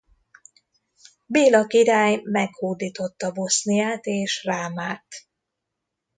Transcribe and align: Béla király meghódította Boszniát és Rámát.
Béla 1.25 1.65
király 1.65 2.21
meghódította 2.23 3.31
Boszniát 3.31 4.05
és 4.05 4.43
Rámát. 4.43 5.05